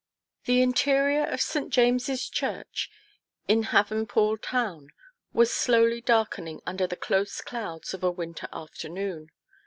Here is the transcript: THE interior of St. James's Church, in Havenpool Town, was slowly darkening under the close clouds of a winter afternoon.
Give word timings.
THE 0.45 0.63
interior 0.63 1.25
of 1.27 1.41
St. 1.41 1.69
James's 1.69 2.27
Church, 2.27 2.89
in 3.47 3.65
Havenpool 3.65 4.39
Town, 4.41 4.87
was 5.31 5.53
slowly 5.53 6.01
darkening 6.01 6.59
under 6.65 6.87
the 6.87 6.95
close 6.95 7.39
clouds 7.39 7.93
of 7.93 8.03
a 8.03 8.09
winter 8.09 8.47
afternoon. 8.51 9.27